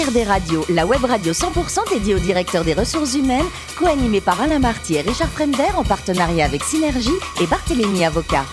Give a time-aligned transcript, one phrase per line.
[0.00, 3.44] HRD Radio, la web radio 100% dédiée aux directeurs des ressources humaines,
[3.78, 7.10] co-animée par Alain Marty et Richard Fremder en partenariat avec Synergie
[7.42, 8.46] et Barthélémy Avocat.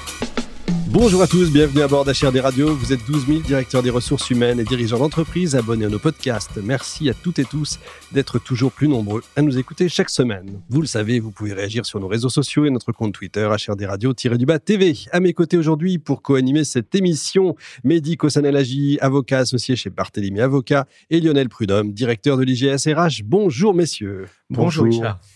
[0.89, 2.73] Bonjour à tous, bienvenue à bord d'HRD Radio.
[2.73, 6.57] Vous êtes 12 000 directeurs des ressources humaines et dirigeants d'entreprise abonnés à nos podcasts.
[6.63, 7.77] Merci à toutes et tous
[8.13, 10.61] d'être toujours plus nombreux à nous écouter chaque semaine.
[10.70, 13.85] Vous le savez, vous pouvez réagir sur nos réseaux sociaux et notre compte Twitter HRD
[13.85, 14.95] Radio-du-bas TV.
[15.11, 20.88] À mes côtés aujourd'hui pour co-animer cette émission, Mehdi Kossanalagi, avocat associé chez Barthélemy Avocat
[21.09, 23.23] et Lionel Prudhomme, directeur de l'IGS RH.
[23.26, 24.27] Bonjour messieurs.
[24.49, 24.88] Bonjour.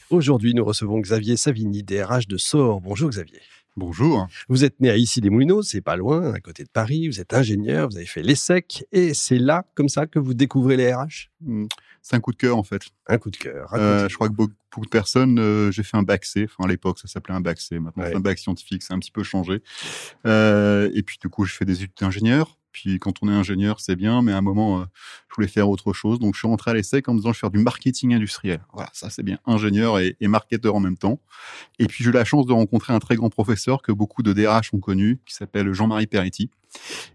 [0.09, 2.79] Aujourd'hui, nous recevons Xavier Savigny, DRH de SOR.
[2.79, 3.41] Bonjour Xavier.
[3.77, 4.27] Bonjour.
[4.49, 7.07] Vous êtes né à Issy-les-Moulineaux, c'est pas loin, à côté de Paris.
[7.07, 10.75] Vous êtes ingénieur, vous avez fait l'ESSEC et c'est là, comme ça, que vous découvrez
[10.75, 11.67] les RH hmm,
[12.01, 12.81] C'est un coup de cœur, en fait.
[13.07, 13.73] Un coup de cœur.
[13.73, 16.49] Euh, je crois que beaucoup de personnes, euh, j'ai fait un bac C.
[16.49, 17.79] Enfin, à l'époque, ça s'appelait un bac C.
[17.79, 19.63] Maintenant, c'est un bac scientifique, c'est un petit peu changé.
[20.25, 22.57] Euh, et puis, du coup, je fais des études d'ingénieur.
[22.71, 24.85] Puis quand on est ingénieur, c'est bien, mais à un moment, euh,
[25.29, 26.19] je voulais faire autre chose.
[26.19, 28.61] Donc je suis rentré à l'ESSEC en me disant je vais faire du marketing industriel.
[28.73, 31.19] Voilà, ça c'est bien, ingénieur et, et, marketeur en même temps.
[31.79, 34.33] Et puis j'ai eu la chance de rencontrer un très grand professeur que beaucoup de
[34.33, 36.49] DRH ont connu, qui s'appelle Jean-Marie Peretti,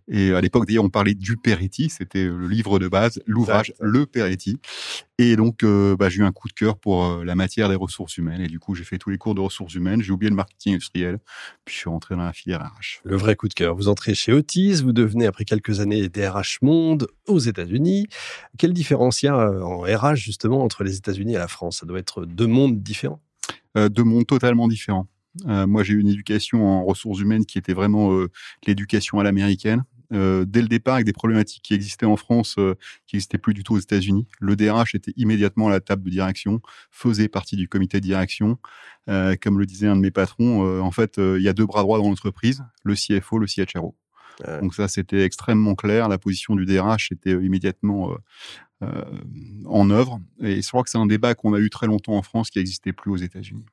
[0.09, 4.07] et à l'époque, d'ailleurs, on parlait du Peretti, c'était le livre de base, l'ouvrage Le
[4.07, 4.59] Peretti.
[5.19, 7.75] Et donc, euh, bah, j'ai eu un coup de cœur pour euh, la matière des
[7.75, 8.41] ressources humaines.
[8.43, 10.03] Et du coup, j'ai fait tous les cours de ressources humaines.
[10.03, 11.19] J'ai oublié le marketing industriel.
[11.65, 13.01] Puis, je suis rentré dans la filière RH.
[13.05, 13.75] Le vrai coup de cœur.
[13.75, 14.83] Vous entrez chez Otis.
[14.83, 18.07] Vous devenez, après quelques années, DRH Monde aux États-Unis.
[18.59, 21.79] Quelle différence il y a euh, en RH, justement, entre les États-Unis et la France?
[21.81, 23.21] Ça doit être deux mondes différents?
[23.91, 25.07] deux mondes totalement différents.
[25.47, 28.31] Euh, moi, j'ai eu une éducation en ressources humaines qui était vraiment euh,
[28.67, 29.84] l'éducation à l'américaine.
[30.12, 32.55] Euh, dès le départ, avec des problématiques qui existaient en France,
[33.06, 34.28] qui n'existaient plus du tout aux États-Unis.
[34.39, 38.59] Le DRH était immédiatement à la table de direction, faisait partie du comité de direction.
[39.06, 41.98] comme le disait un de mes patrons, en fait, il y a deux bras droits
[41.98, 43.97] dans l'entreprise, le CFO, le CHRO.
[44.62, 46.09] Donc ça, c'était extrêmement clair.
[46.09, 48.17] La position du DRH était immédiatement
[48.81, 50.21] en œuvre.
[50.41, 52.61] Et je crois que c'est un débat qu'on a eu très longtemps en France qui
[52.61, 53.65] n'existait plus aux États-Unis.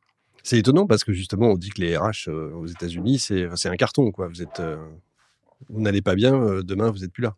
[0.43, 3.75] C'est étonnant parce que justement, on dit que les RH euh, aux États-Unis, c'est un
[3.77, 4.11] carton.
[4.11, 4.27] Quoi.
[4.27, 4.85] Vous êtes, euh,
[5.69, 7.35] vous n'allez pas bien, euh, demain, vous n'êtes plus là.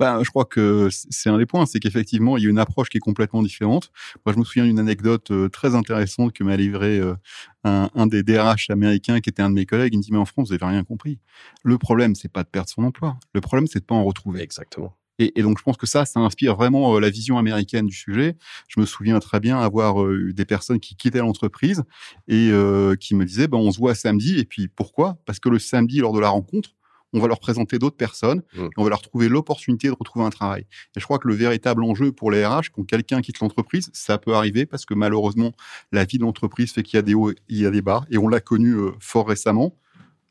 [0.00, 2.88] Ben, je crois que c'est un des points, c'est qu'effectivement, il y a une approche
[2.88, 3.92] qui est complètement différente.
[4.26, 7.00] Moi, je me souviens d'une anecdote très intéressante que m'a livré
[7.62, 9.92] un, un, des DRH américains qui était un de mes collègues.
[9.94, 11.20] Il me dit, mais en France, vous n'avez rien compris.
[11.62, 13.18] Le problème, c'est pas de perdre son emploi.
[13.34, 14.40] Le problème, c'est de pas en retrouver.
[14.40, 14.96] Exactement.
[15.20, 18.36] Et, donc, je pense que ça, ça inspire vraiment euh, la vision américaine du sujet.
[18.68, 21.82] Je me souviens très bien avoir euh, eu des personnes qui quittaient l'entreprise
[22.26, 24.38] et euh, qui me disaient, ben, on se voit samedi.
[24.38, 25.18] Et puis, pourquoi?
[25.26, 26.70] Parce que le samedi, lors de la rencontre,
[27.12, 28.64] on va leur présenter d'autres personnes, mmh.
[28.64, 30.62] et on va leur trouver l'opportunité de retrouver un travail.
[30.96, 34.16] Et je crois que le véritable enjeu pour les RH, quand quelqu'un quitte l'entreprise, ça
[34.16, 35.52] peut arriver parce que malheureusement,
[35.90, 38.04] la vie de l'entreprise fait qu'il y a des hauts, il y a des bas,
[38.10, 39.74] et on l'a connu fort récemment.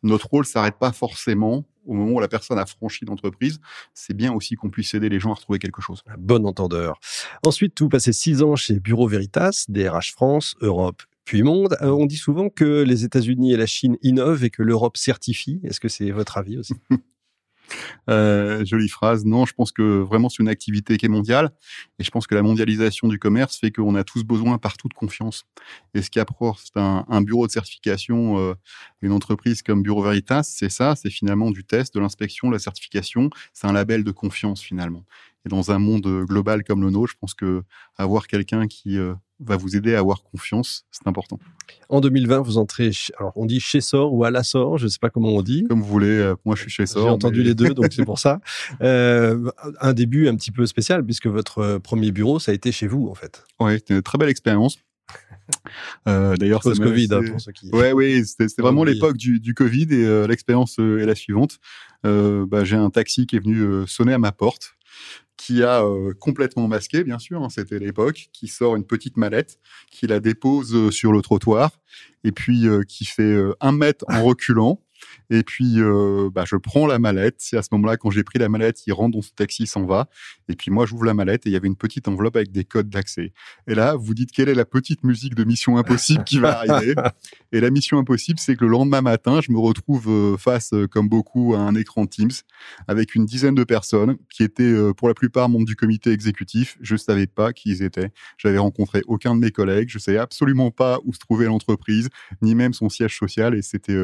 [0.04, 3.60] Notre rôle s'arrête pas forcément au moment où la personne a franchi l'entreprise,
[3.94, 6.04] c'est bien aussi qu'on puisse aider les gens à retrouver quelque chose.
[6.20, 7.00] Bon entendeur.
[7.44, 11.78] Ensuite, vous passez six ans chez Bureau Veritas, DRH France, Europe puis monde.
[11.82, 15.62] Euh, on dit souvent que les États-Unis et la Chine innovent et que l'Europe certifie.
[15.64, 16.74] Est-ce que c'est votre avis aussi?
[18.09, 19.25] Euh, jolie phrase.
[19.25, 21.52] Non, je pense que vraiment c'est une activité qui est mondiale.
[22.00, 24.94] Et je pense que la mondialisation du commerce fait qu'on a tous besoin partout de
[24.94, 25.46] confiance.
[25.94, 28.53] Et ce qui apporte un, un bureau de certification, euh,
[29.02, 33.30] une entreprise comme Bureau Veritas, c'est ça, c'est finalement du test, de l'inspection, la certification.
[33.53, 35.06] C'est un label de confiance finalement.
[35.46, 37.63] Et dans un monde global comme le nôtre, je pense que
[37.97, 41.39] avoir quelqu'un qui euh, va vous aider à avoir confiance, c'est important.
[41.88, 44.89] En 2020, vous entrez, alors on dit chez Sor ou à la Sor, je ne
[44.89, 45.66] sais pas comment on dit.
[45.69, 47.03] Comme vous voulez, euh, moi je suis chez Sor.
[47.03, 48.39] J'ai entendu les deux, donc c'est pour ça.
[48.81, 49.50] Euh,
[49.81, 53.07] un début un petit peu spécial, puisque votre premier bureau, ça a été chez vous,
[53.09, 53.44] en fait.
[53.59, 54.77] Oui, c'était une très belle expérience.
[56.07, 57.69] Euh, D'ailleurs, post-Covid, hein, pour ceux qui.
[57.71, 61.59] Ouais, oui, c'était vraiment l'époque du, du, Covid et euh, l'expérience est la suivante.
[62.03, 64.75] Bah, J'ai un taxi qui est venu sonner à ma porte
[65.50, 69.58] qui a euh, complètement masqué, bien sûr, hein, c'était l'époque, qui sort une petite mallette,
[69.90, 71.72] qui la dépose euh, sur le trottoir,
[72.24, 74.80] et puis euh, qui fait un mètre en reculant,
[75.30, 77.36] et puis, euh, bah, je prends la mallette.
[77.38, 79.86] C'est à ce moment-là, quand j'ai pris la mallette, il rentre dans ce taxi, s'en
[79.86, 80.10] va.
[80.48, 82.64] Et puis moi, j'ouvre la mallette et il y avait une petite enveloppe avec des
[82.64, 83.31] codes d'accès.
[83.68, 86.96] Et là, vous dites quelle est la petite musique de Mission Impossible qui va arriver?
[87.51, 90.88] et la Mission Impossible, c'est que le lendemain matin, je me retrouve euh, face, euh,
[90.88, 92.31] comme beaucoup, à un écran Teams
[92.88, 96.78] avec une dizaine de personnes qui étaient pour la plupart membres du comité exécutif.
[96.81, 98.10] Je savais pas qui ils étaient.
[98.38, 99.90] J'avais rencontré aucun de mes collègues.
[99.90, 102.10] Je savais absolument pas où se trouvait l'entreprise,
[102.42, 103.56] ni même son siège social.
[103.56, 103.98] Et c'était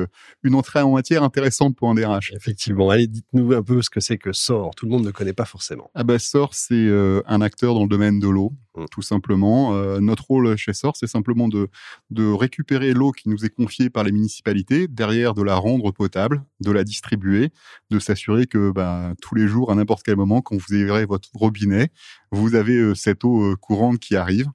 [0.43, 2.33] une entrée en matière intéressante pour un DRH.
[2.33, 2.89] Effectivement.
[2.89, 4.75] Allez, dites-nous un peu ce que c'est que SOR.
[4.75, 5.89] Tout le monde ne connaît pas forcément.
[5.95, 8.85] Ah bah, SOR, c'est euh, un acteur dans le domaine de l'eau, mmh.
[8.91, 9.75] tout simplement.
[9.75, 11.69] Euh, notre rôle chez SOR, c'est simplement de,
[12.09, 16.43] de récupérer l'eau qui nous est confiée par les municipalités, derrière de la rendre potable,
[16.61, 17.51] de la distribuer,
[17.89, 21.29] de s'assurer que bah, tous les jours, à n'importe quel moment, quand vous ouvrez votre
[21.33, 21.89] robinet,
[22.31, 24.47] vous avez euh, cette eau courante qui arrive.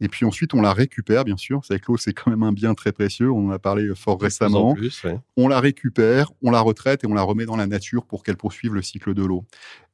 [0.00, 1.60] Et puis ensuite, on la récupère, bien sûr.
[1.64, 3.30] C'est que l'eau, c'est quand même un bien très précieux.
[3.30, 4.76] On en a parlé fort récemment.
[5.36, 8.36] On la récupère, on la retraite et on la remet dans la nature pour qu'elle
[8.36, 9.44] poursuive le cycle de l'eau.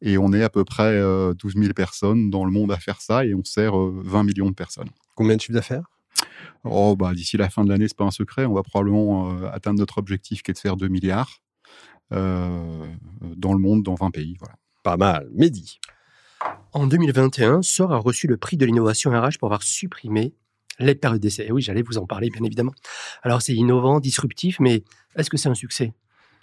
[0.00, 3.00] Et on est à peu près 12 euh, 000 personnes dans le monde à faire
[3.00, 4.90] ça et on sert 20 euh, millions de personnes.
[5.14, 5.84] Combien de chiffre d'affaires?
[6.64, 8.44] Oh, bah, d'ici la fin de l'année, c'est pas un secret.
[8.44, 11.40] On va probablement euh, atteindre notre objectif qui est de faire 2 milliards
[12.10, 14.36] dans le monde, dans 20 pays.
[14.38, 14.54] Voilà.
[14.82, 15.30] Pas mal.
[15.34, 15.80] Mehdi
[16.72, 20.34] en 2021, SOR a reçu le prix de l'innovation RH pour avoir supprimé
[20.78, 21.50] les périodes d'essai.
[21.52, 22.72] oui, j'allais vous en parler, bien évidemment.
[23.22, 24.84] Alors, c'est innovant, disruptif, mais
[25.16, 25.92] est-ce que c'est un succès?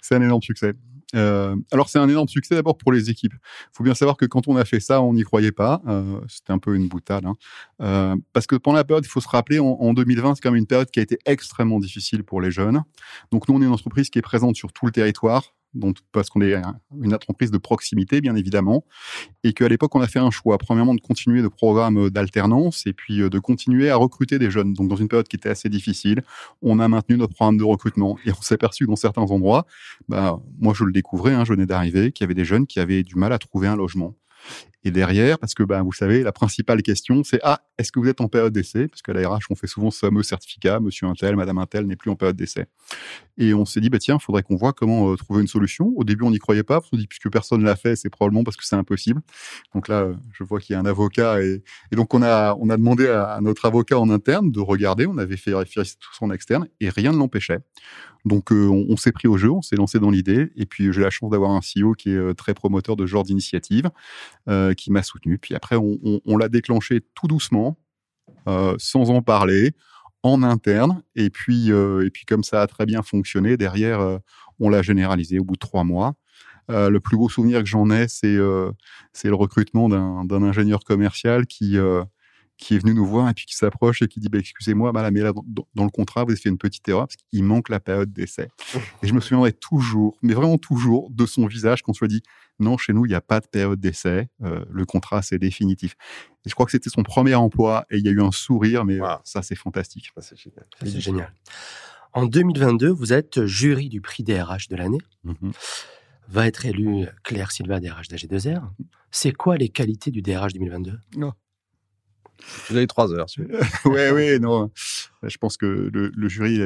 [0.00, 0.74] C'est un énorme succès.
[1.16, 3.34] Euh, alors c'est un énorme succès d'abord pour les équipes.
[3.34, 5.82] Il faut bien savoir que quand on a fait ça, on n'y croyait pas.
[5.88, 7.26] Euh, c'était un peu une boutade.
[7.26, 7.34] Hein.
[7.82, 10.58] Euh, parce que pendant la période, il faut se rappeler, en 2020, c'est quand même
[10.58, 12.82] une période qui a été extrêmement difficile pour les jeunes.
[13.32, 15.54] Donc nous, on est une entreprise qui est présente sur tout le territoire
[16.12, 16.54] parce qu'on est
[17.00, 18.84] une entreprise de proximité, bien évidemment,
[19.44, 20.58] et qu'à l'époque, on a fait un choix.
[20.58, 24.74] Premièrement, de continuer de programmes d'alternance et puis euh, de continuer à recruter des jeunes.
[24.74, 26.22] Donc, dans une période qui était assez difficile,
[26.62, 29.66] on a maintenu notre programme de recrutement et on s'est aperçu dans certains endroits,
[30.08, 32.80] bah, moi je le découvrais, hein, je venais d'arriver, qu'il y avait des jeunes qui
[32.80, 34.14] avaient du mal à trouver un logement.
[34.82, 38.08] Et derrière, parce que ben, vous savez, la principale question, c'est ah, est-ce que vous
[38.08, 38.88] êtes en période d'essai?
[38.88, 41.86] Parce qu'à la on fait souvent ce fameux certificat, monsieur un tel, madame un tel
[41.86, 42.66] n'est plus en période d'essai.
[43.38, 45.92] Et on s'est dit, bah, tiens, il faudrait qu'on voit comment euh, trouver une solution.
[45.96, 48.10] Au début, on n'y croyait pas, parce qu'on dit, puisque personne ne l'a fait, c'est
[48.10, 49.22] probablement parce que c'est impossible.
[49.74, 51.42] Donc là, euh, je vois qu'il y a un avocat.
[51.42, 51.62] Et,
[51.92, 55.06] donc, on a, on a demandé à, notre avocat en interne de regarder.
[55.06, 57.60] On avait fait vérifier tout en externe et rien ne l'empêchait.
[58.26, 60.52] Donc, euh, on, s'est pris au jeu, on s'est lancé dans l'idée.
[60.56, 63.22] Et puis, j'ai la chance d'avoir un CEO qui est très promoteur de ce genre
[63.22, 63.88] d'initiative,
[64.74, 65.38] qui m'a soutenu.
[65.38, 67.78] Puis après, on, l'a déclenché tout doucement,
[68.78, 69.72] sans en parler,
[70.22, 71.02] en interne.
[71.14, 74.18] Et puis, et puis comme ça a très bien fonctionné, derrière,
[74.58, 76.14] on l'a généralisé au bout de trois mois.
[76.68, 78.38] le plus beau souvenir que j'en ai, c'est
[79.12, 81.76] c'est le recrutement d'un ingénieur commercial qui
[82.60, 85.10] qui est venu nous voir et puis qui s'approche et qui dit bah, excusez-moi bah,
[85.10, 85.32] mais là
[85.74, 88.48] dans, le contrat vous avez fait une petite erreur parce qu'il manque la période d'essai.
[89.02, 92.22] Et je me souviendrai toujours mais vraiment toujours de son visage quand on lui dit
[92.58, 95.96] non chez nous il n'y a pas de période d'essai euh, le contrat c'est définitif.
[96.44, 98.84] Et je crois que c'était son premier emploi et il y a eu un sourire
[98.84, 100.10] mais ça c'est fantastique.
[100.18, 101.00] C'est génial.
[101.00, 101.34] génial.
[102.12, 105.00] En 2022 vous êtes jury du prix DRH de l'année.
[105.24, 105.50] Mmh
[106.32, 108.62] va être élu Claire Silva DRH d'AG2R.
[109.10, 110.96] C'est quoi les qualités du DRH 2022
[112.68, 113.26] vous avez trois heures.
[113.84, 114.70] oui, oui, non.
[115.22, 116.58] Je pense que le, jury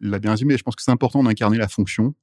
[0.00, 0.56] l'a bien résumé.
[0.56, 2.14] Je pense que c'est important d'incarner la fonction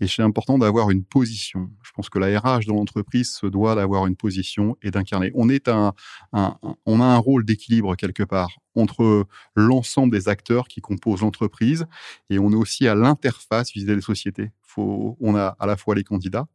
[0.00, 1.70] et c'est important d'avoir une position.
[1.82, 5.32] Je pense que la RH dans l'entreprise se doit d'avoir une position et d'incarner.
[5.34, 5.92] On est un,
[6.32, 11.86] on a un rôle d'équilibre quelque part entre l'ensemble des acteurs qui composent l'entreprise
[12.30, 14.50] et on est aussi à l'interface vis-à-vis des sociétés.
[14.76, 16.46] On a à la fois les candidats,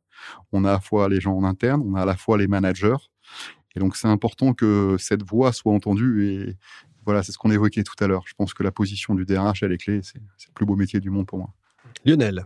[0.52, 2.48] on a à la fois les gens en interne, on a à la fois les
[2.48, 2.98] managers
[3.76, 6.28] et donc, c'est important que cette voix soit entendue.
[6.28, 6.56] Et
[7.06, 8.24] voilà, c'est ce qu'on évoquait tout à l'heure.
[8.28, 10.02] Je pense que la position du DRH, elle est clé.
[10.04, 11.54] C'est le plus beau métier du monde pour moi.
[12.06, 12.46] Lionel.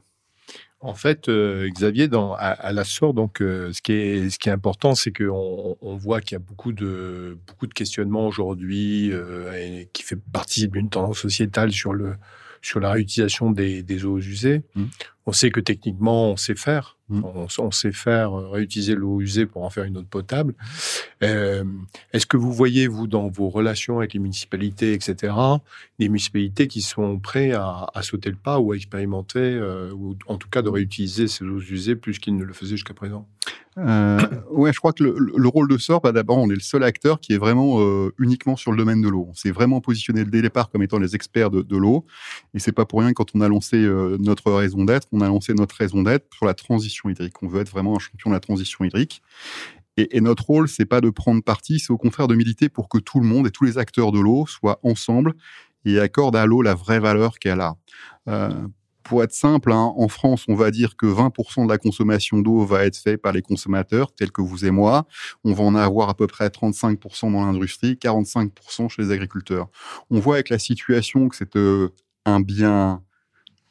[0.82, 4.50] En fait, euh, Xavier, dans, à, la SOR, donc, euh, ce, qui est, ce qui
[4.50, 9.12] est important, c'est qu'on on voit qu'il y a beaucoup de, beaucoup de questionnements aujourd'hui
[9.12, 12.16] euh, et qui fait partie d'une tendance sociétale sur, le,
[12.62, 14.62] sur la réutilisation des, des eaux usées.
[14.76, 14.84] Mmh.
[15.26, 16.95] On sait que techniquement, on sait faire.
[17.08, 17.22] Mmh.
[17.60, 20.56] On, sait faire euh, réutiliser l'eau usée pour en faire une eau potable.
[21.22, 21.64] Euh,
[22.14, 25.36] Est-ce que vous voyez, vous, dans vos relations avec les municipalités, etc.,
[26.00, 30.18] des municipalités qui sont prêtes à, à sauter le pas ou à expérimenter, euh, ou
[30.26, 33.28] en tout cas de réutiliser ces eaux usées plus qu'ils ne le faisaient jusqu'à présent?
[33.78, 34.20] Euh,
[34.52, 36.84] ouais, je crois que le, le rôle de SOR, bah d'abord, on est le seul
[36.84, 39.28] acteur qui est vraiment euh, uniquement sur le domaine de l'eau.
[39.30, 42.06] On s'est vraiment positionné dès le départ comme étant les experts de, l'eau.
[42.54, 45.28] Et c'est pas pour rien quand on a lancé euh, notre raison d'être, on a
[45.28, 47.42] lancé notre raison d'être sur la transition hydrique.
[47.42, 49.22] On veut être vraiment un champion de la transition hydrique.
[49.98, 52.98] Et, notre rôle, c'est pas de prendre parti, c'est au contraire de militer pour que
[52.98, 55.34] tout le monde et tous les acteurs de l'eau soient ensemble
[55.86, 57.78] et accordent à l'eau la vraie valeur qu'elle a.
[59.06, 62.66] Pour être simple, hein, en France, on va dire que 20% de la consommation d'eau
[62.66, 65.06] va être faite par les consommateurs, tels que vous et moi.
[65.44, 69.68] On va en avoir à peu près 35% dans l'industrie, 45% chez les agriculteurs.
[70.10, 71.90] On voit avec la situation que c'est euh,
[72.26, 73.04] un bien,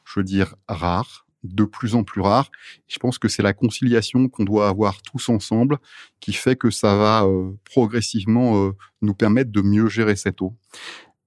[0.05, 2.51] je veux dire, rare, de plus en plus rare.
[2.87, 5.79] Je pense que c'est la conciliation qu'on doit avoir tous ensemble
[6.21, 8.73] qui fait que ça va euh, progressivement euh,
[9.03, 10.55] nous permettre de mieux gérer cette eau.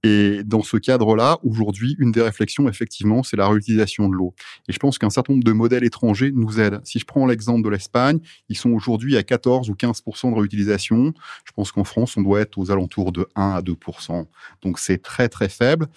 [0.03, 4.33] Et dans ce cadre-là, aujourd'hui, une des réflexions, effectivement, c'est la réutilisation de l'eau.
[4.67, 6.81] Et je pense qu'un certain nombre de modèles étrangers nous aident.
[6.83, 11.13] Si je prends l'exemple de l'Espagne, ils sont aujourd'hui à 14 ou 15% de réutilisation.
[11.45, 14.27] Je pense qu'en France, on doit être aux alentours de 1 à 2%
[14.61, 15.87] Donc c'est très très faible.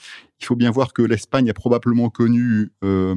[0.41, 3.15] Il faut bien voir que l'Espagne a probablement connu euh,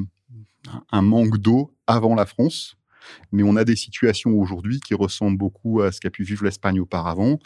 [0.92, 2.76] un manque d'eau avant la France.
[3.32, 6.80] Mais on a des situations aujourd'hui qui ressemblent beaucoup à ce qu'a pu vivre l'Espagne
[6.80, 7.40] auparavant.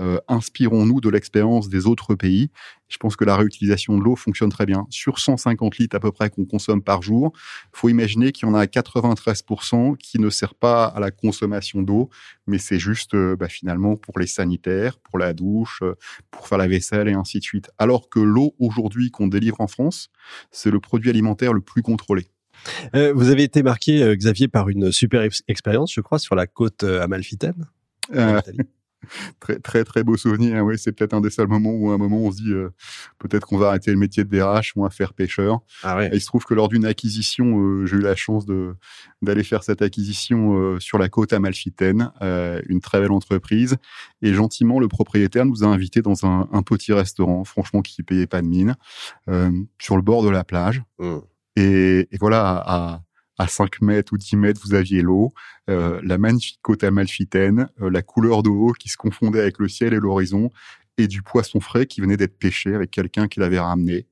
[0.00, 2.50] Euh, inspirons-nous de l'expérience des autres pays.
[2.88, 4.86] Je pense que la réutilisation de l'eau fonctionne très bien.
[4.90, 7.32] Sur 150 litres à peu près qu'on consomme par jour,
[7.72, 11.82] il faut imaginer qu'il y en a 93% qui ne sert pas à la consommation
[11.82, 12.10] d'eau,
[12.46, 15.94] mais c'est juste euh, bah, finalement pour les sanitaires, pour la douche, euh,
[16.30, 17.70] pour faire la vaisselle et ainsi de suite.
[17.78, 20.10] Alors que l'eau aujourd'hui qu'on délivre en France,
[20.50, 22.26] c'est le produit alimentaire le plus contrôlé.
[22.94, 26.46] Euh, vous avez été marqué, euh, Xavier, par une super expérience, je crois, sur la
[26.46, 27.66] côte euh, amalfitaine.
[29.38, 30.64] très très très beau souvenir.
[30.64, 32.54] Oui, c'est peut-être un des seuls moments où à un moment on se dit
[33.18, 35.60] peut-être qu'on va arrêter le métier de DRH on va faire pêcheur.
[35.82, 36.08] Ah ouais.
[36.12, 38.74] il se trouve que lors d'une acquisition, j'ai eu la chance de
[39.20, 43.76] d'aller faire cette acquisition sur la côte amalfitaine, une très belle entreprise.
[44.22, 48.26] Et gentiment, le propriétaire nous a invités dans un, un petit restaurant, franchement qui payait
[48.26, 48.74] pas de mine,
[49.78, 50.82] sur le bord de la plage.
[50.98, 51.18] Mmh.
[51.56, 53.02] Et, et voilà, à,
[53.38, 55.32] à 5 mètres ou 10 mètres, vous aviez l'eau,
[55.70, 59.68] euh, la magnifique côte amalfitaine, euh, la couleur de l'eau qui se confondait avec le
[59.68, 60.50] ciel et l'horizon,
[60.98, 64.06] et du poisson frais qui venait d'être pêché avec quelqu'un qui l'avait ramené.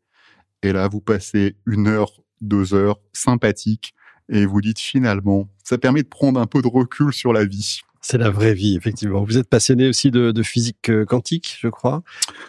[0.63, 3.95] Et là, vous passez une heure, deux heures, sympathique,
[4.29, 7.81] et vous dites finalement, ça permet de prendre un peu de recul sur la vie.
[8.05, 9.23] C'est la vraie vie, effectivement.
[9.23, 12.03] Vous êtes passionné aussi de, de physique euh, quantique, je crois.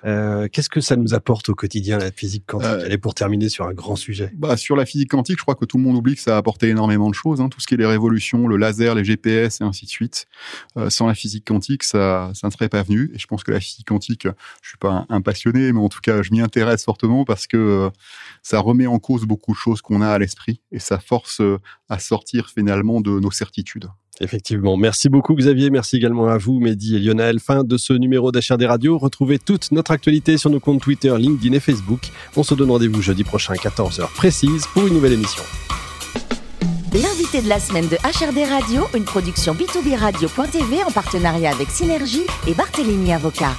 [0.04, 3.50] Euh, Qu'est-ce que ça nous apporte au quotidien, la physique quantique euh, Allez, pour terminer
[3.50, 4.32] sur un grand sujet.
[4.36, 6.38] Bah, sur la physique quantique, je crois que tout le monde oublie que ça a
[6.40, 7.40] apporté énormément de choses.
[7.40, 10.26] Hein, tout ce qui est les révolutions, le laser, les GPS et ainsi de suite.
[10.78, 13.12] Euh, sans la physique quantique, ça, ça ne serait pas venu.
[13.14, 14.28] Et je pense que la physique quantique,
[14.64, 17.92] je suis pas un, passionné, mais en tout cas, je m'y intéresse fortement parce que
[18.42, 21.44] ça remet en cause beaucoup de choses qu'on a à l'esprit et ça force
[21.90, 23.88] à sortir finalement de nos certitudes.
[24.22, 24.78] Effectivement.
[24.78, 25.70] Merci beaucoup, Xavier.
[25.70, 27.40] Merci également à vous, Mehdi et Lionel.
[27.40, 28.98] Fin de ce numéro d'HRD Radio.
[28.98, 32.12] Retrouvez toute notre actualité sur nos comptes Twitter, LinkedIn et Facebook.
[32.36, 35.44] On se donne rendez-vous jeudi prochain, 14h précise, pour une nouvelle émission.
[36.94, 42.22] L'invité de la semaine de HRD Radio, une production B2B Radio.tv en partenariat avec Synergie
[42.48, 43.56] et Barthélémy Avocat.